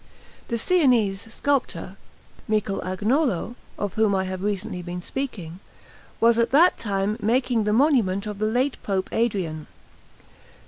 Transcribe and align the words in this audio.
The 0.47 0.57
Sienese 0.57 1.31
sculptor, 1.31 1.95
Michel 2.47 2.81
Agnolo, 2.83 3.53
of 3.77 3.93
whom 3.93 4.15
I 4.15 4.23
have 4.23 4.41
recently 4.41 4.81
been 4.81 4.99
speaking, 4.99 5.59
was 6.19 6.39
at 6.39 6.49
that 6.49 6.79
time 6.79 7.17
making 7.21 7.65
the 7.65 7.71
monument 7.73 8.25
of 8.25 8.39
the 8.39 8.47
late 8.47 8.81
Pope 8.81 9.09
Adrian. 9.11 9.67